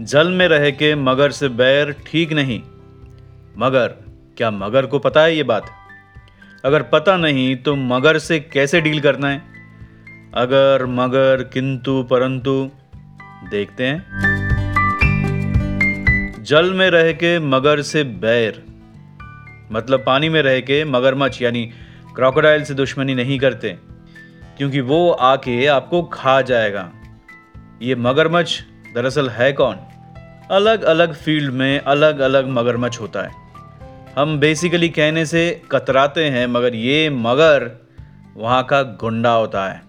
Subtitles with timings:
[0.00, 2.62] जल में रह के मगर से बैर ठीक नहीं।
[3.58, 3.88] मगर,
[4.36, 5.70] क्या मगर को पता है ये बात?
[6.64, 9.42] अगर पता नहीं तो मगर से कैसे डील करना है?
[10.34, 12.70] अगर मगर, किंतु, परंतु,
[13.50, 14.06] देखते हैं।
[16.42, 18.64] जल में रह के मगर से बैर
[19.72, 21.66] मतलब पानी में रह के मगरमच्छ, यानी
[22.14, 23.76] क्रोकोडाइल से दुश्मनी नहीं करते,
[24.58, 26.92] क्योंकि वो आके आपको खा जाएगा।
[27.82, 28.60] ये मगरमच्छ
[28.94, 29.76] दरअसल है कौन?
[30.50, 33.30] अलग अलग फ़ील्ड में अलग अलग मगरमच्छ होता है।
[34.16, 37.70] हम बेसिकली कहने से कतराते हैं, मगर ये मगर
[38.36, 39.82] वहाँ का गुंडा होता है,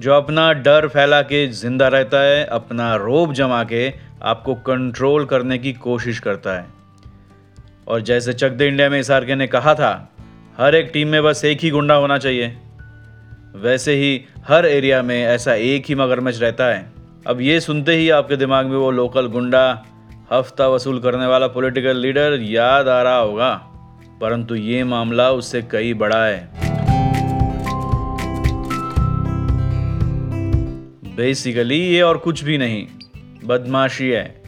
[0.00, 5.58] जो अपना डर फैला के ज़िंदा रहता है, अपना रोब जमा के आपको कंट्रोल करने
[5.58, 6.66] की कोशिश करता है।
[7.88, 10.12] और जैसे चक दे इंडिया में इस ने कहा था,
[10.58, 12.56] हर एक टीम में बस एक ही गुंडा होना चाहिए।
[13.56, 16.92] वैसे ही हर एरिया में ऐसा एक ही मगरमच्छ रहता है।
[17.26, 19.86] अब ये सुनते ही आपके दिमाग में वो लोकल गुंडा
[20.30, 23.54] हफ़्ता वसूल करने वाला पॉलिटिकल लीडर याद आ रहा होगा,
[24.20, 26.62] परंतु ये मामला उससे कई बड़ा है।
[31.16, 32.86] बेसिकली ये और कुछ भी नहीं,
[33.44, 34.42] बदमाशी है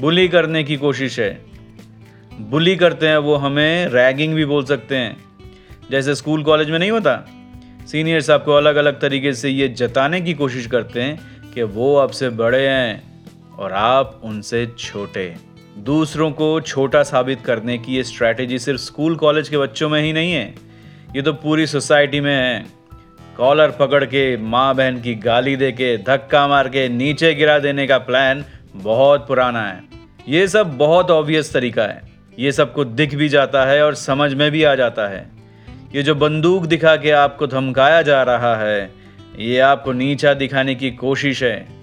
[0.00, 1.30] बुली करने की कोशिश है।
[2.42, 5.16] बुली करते हैं, वो हमें रैगिंग भी बोल सकते हैं।
[5.90, 7.16] जैसे स्कूल कॉलेज में नहीं होता
[7.88, 12.28] सीनियर्स आपको अलग अलग तरीके से ये जताने की कोशिश करते हैं कि वो आपसे
[12.32, 13.13] बड़े हैं।
[13.58, 15.36] और आप उनसे छोटे।
[15.78, 20.12] दूसरों को छोटा साबित करने की ये स्ट्रैटेजी सिर्फ़ स्कूल कॉलेज के बच्चों में ही
[20.12, 20.54] नहीं है।
[21.16, 22.66] ये तो पूरी सोसाइटी में है।
[23.36, 27.86] कॉलर पकड़ के, माँ बहन की गाली दे के, धक्का मार के, नीचे गिरा देने
[27.86, 29.82] का प्लान बहुत पुराना है।
[30.28, 32.02] ये सब बहुत ऑब्वियस तरीका है।
[32.38, 35.30] ये सबको दिख भी जाता है और समझ में भी आ जाता है।
[35.94, 38.90] ये जो बंदूक दिखा के आपको धमकाया जा रहा है,
[39.38, 41.73] ये आपको नीचा दिखाने की कोशिश है।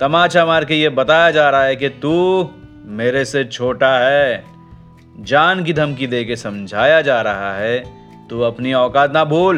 [0.00, 2.50] तमाचा मार के ये बताया जा रहा है कि तू
[2.84, 4.44] मेरे से छोटा है।
[5.20, 7.84] जान की धमकी दे के समझाया जा रहा है।
[8.28, 9.56] तू अपनी औकात ना भूल।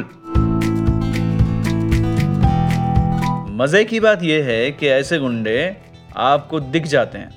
[3.57, 5.77] मज़े की बात यह है कि ऐसे गुंडे
[6.17, 7.31] आपको दिख जाते हैं।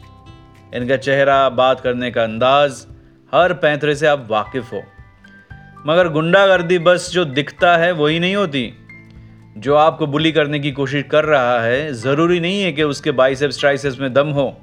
[0.74, 2.86] इनका चेहरा बात करने का अंदाज
[3.34, 4.84] हर पैंतरे से आप वाकिफ हो।
[5.88, 8.85] मगर गुंडागर्दी बस जो दिखता है वही नहीं होती।
[9.56, 13.60] जो आपको बुली करने की कोशिश कर रहा है, ज़रूरी नहीं है कि उसके बाइसेप्स,
[13.60, 14.62] ट्राइसेप्स में दम हो।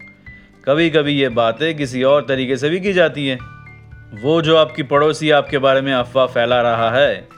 [0.64, 3.38] कभी कभी ये बातें किसी और तरीके से भी की जाती हैं।
[4.22, 7.28] वो जो आपकी पड़ोसी आपके बारे में अफवाह फैला रहा है,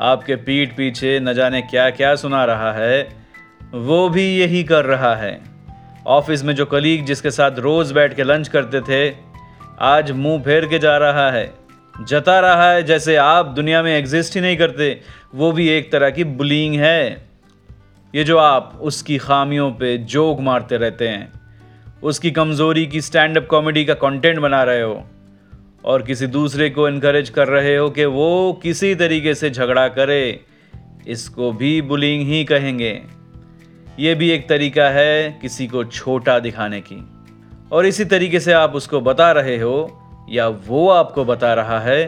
[0.00, 3.02] आपके पीठ पीछे न जाने क्या क्या सुना रहा है,
[3.74, 5.40] वो भी यही कर रहा है।
[6.06, 9.16] ऑफ़िस में जो कलीग जिसके साथ रोज़ बैठ के लंच करते थे,
[9.80, 11.57] आज मुँह फेर के जा रहा है।
[11.98, 15.00] जता रहा है, जैसे आप दुनिया में एग्जिस्ट ही नहीं करते,
[15.34, 17.26] वो भी एक तरह की बुलिंग है।
[18.14, 21.32] ये जो आप उसकी खामियों पे जोक मारते रहते हैं,
[22.02, 25.04] उसकी कमज़ोरी की स्टैंड अप कॉमेडी का कंटेंट बना रहे हो,
[25.84, 30.40] और किसी दूसरे को इनक्रेज कर रहे हो कि वो किसी तरीके से झगड़ा करे,
[31.08, 33.02] इसको भी बुलिंग ही कहेंगे।
[33.98, 37.06] ये भी एक तरीका है किसी को छोटा दिखाने की।
[37.72, 42.06] और इसी तरीके से आप उसको बता रहे हो या वो आपको बता रहा है,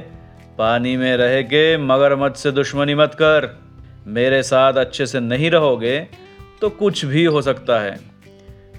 [0.58, 3.48] पानी में रह के मगरमच्छ से दुश्मनी मत कर।
[4.08, 5.98] मेरे साथ अच्छे से नहीं रहोगे
[6.60, 7.98] तो कुछ भी हो सकता है।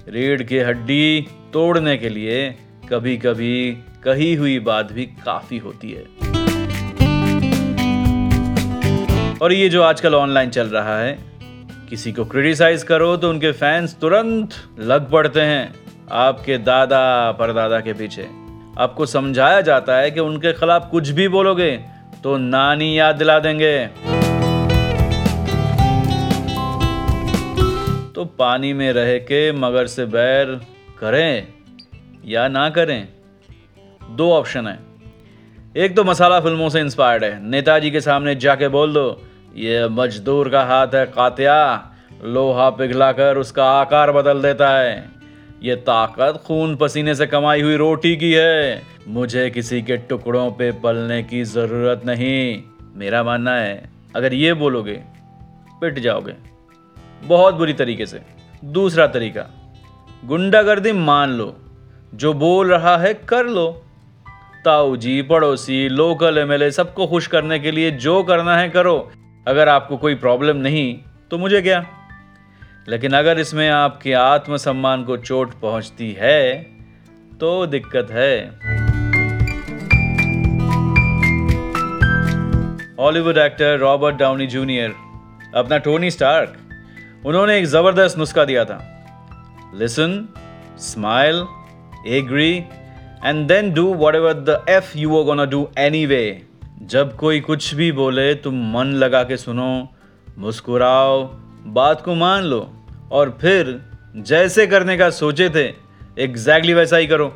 [0.08, 2.48] रीढ़ की हड्डी तोड़ने के लिए
[2.90, 3.72] कभी कभी
[4.04, 6.04] कही हुई बात भी काफ़ी होती है।
[9.38, 11.16] और ये जो आजकल ऑनलाइन चल रहा है,
[11.90, 15.74] किसी को क्रिटिसाइज करो तो उनके फैंस तुरंत लग पड़ते हैं,
[16.12, 18.28] आपके दादा परदादा के पीछे।
[18.72, 21.70] आपको समझाया जाता है कि उनके खिलाफ कुछ भी बोलोगे
[22.22, 23.86] तो नानी याद दिला देंगे।
[28.14, 30.60] तो पानी में रह के मगर से बैर
[30.98, 31.46] करें
[32.26, 33.08] या ना करें,
[34.10, 34.78] दो ऑप्शन है।
[35.76, 39.22] एक तो मसाला फ़िल्मों से इंस्पायर्ड है। नेताजी के सामने जाके बोल दो,
[39.56, 41.56] ये मजदूर का हाथ है कात्या,
[42.24, 45.21] लोहा पिघलाकर उसका आकार बदल देता है।
[45.62, 50.70] ये ताकत खून पसीने से कमाई हुई रोटी की है। मुझे किसी के टुकड़ों पे
[50.72, 52.62] पलने की ज़रूरत नहीं।
[52.94, 55.00] मेरा मानना है, अगर ये बोलोगे,
[55.80, 56.34] पिट जाओगे।
[57.22, 58.20] बहुत बुरी तरीके से।
[58.64, 59.74] दूसरा तरीका,
[60.24, 61.56] गुंडागर्दी मान लो।
[62.14, 63.82] जो बोल रहा है, कर लो।
[64.64, 69.10] ताऊ जी, पड़ोसी, लोकल एम एमएलए सबको खुश करने के लिए जो करना है, करो।
[69.48, 70.98] अगर आपको कोई प्रॉब्लम नहीं
[71.30, 71.86] तो मुझे क्या?
[72.88, 76.62] लेकिन अगर इसमें आपके आत्मसम्मान को चोट पहुँचती है
[77.40, 78.36] तो दिक्कत है।
[82.98, 84.94] Hollywood actor Robert Downey Junior,
[85.54, 86.56] अपना टोनी स्टार्क,
[87.26, 88.78] उन्होंने एक ज़बरदस्त नुस्खा दिया था।
[89.74, 90.28] Listen
[90.80, 91.44] smile
[92.16, 92.52] agree
[93.24, 95.68] and then do whatever the F you gonna do
[96.06, 96.24] anyway
[96.82, 99.88] जब कोई कुछ भी बोले, तुम मन लगा के सुनो,
[100.38, 101.22] मुस्कुराओ
[101.66, 102.72] बात को मान लो
[103.12, 103.80] और फिर
[104.16, 105.64] जैसे करने का सोचे थे
[106.18, 107.26] एग्जैक्टली वैसा ही करो।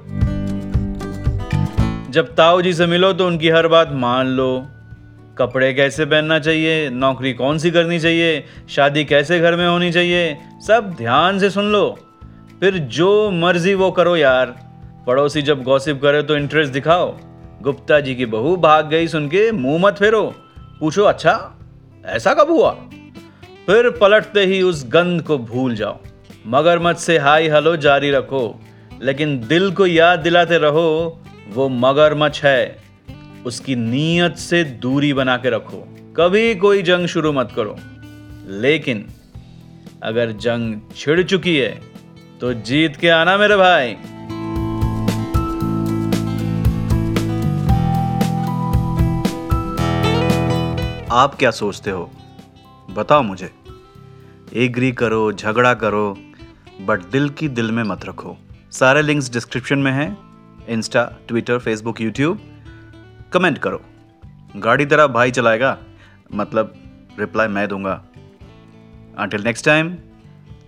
[2.10, 4.66] जब ताऊ जी से मिलो तो उनकी हर बात मान लो।
[5.38, 10.38] कपड़े कैसे पहनना चाहिए, नौकरी कौन सी करनी चाहिए, शादी कैसे घर में होनी चाहिए,
[10.66, 11.98] सब ध्यान से सुन लो।
[12.60, 14.54] फिर जो मर्ज़ी वो करो यार।
[15.06, 17.16] पड़ोसी जब गॉसिप करे तो इंटरेस्ट दिखाओ।
[17.62, 20.34] गुप्ता जी की बहू भाग गई सुन के मुँह मत फेरो।
[20.80, 21.58] पूछो अच्छा
[22.04, 22.76] ऐसा कब हुआ?
[23.66, 25.98] फिर पलटते ही उस गंध को भूल जाओ।
[26.46, 28.60] मगरमच्छ से हाई हलो जारी रखो,
[29.02, 31.20] लेकिन दिल को याद दिलाते रहो,
[31.54, 32.76] वो मगरमच्छ है।
[33.46, 35.78] उसकी नीयत से दूरी बना के रखो।
[36.16, 37.76] कभी कोई जंग शुरू मत करो।
[38.48, 39.06] लेकिन
[40.02, 41.80] अगर जंग छिड़ चुकी है
[42.40, 43.96] तो जीत के आना मेरे भाई।
[51.12, 52.10] आप क्या सोचते हो?
[52.96, 53.50] बताओ मुझे।
[54.54, 56.18] एग्री करो, झगड़ा करो
[56.80, 58.36] बट दिल की दिल में मत रखो।
[58.70, 60.18] सारे लिंक्स डिस्क्रिप्शन में हैं
[60.66, 62.40] insta Twitter Facebook YouTube
[63.32, 63.80] comment करो।
[64.56, 65.78] गाड़ी तेरा भाई चलाएगा?
[66.34, 66.74] मतलब
[67.18, 68.04] रिप्लाई मैं दूँगा।
[69.18, 69.86] अंटिल नेक्स्ट टाइम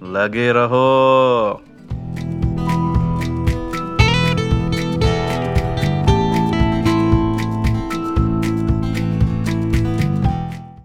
[0.02, 1.64] लगे रहो।